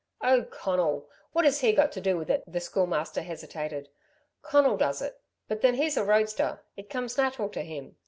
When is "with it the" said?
2.17-2.59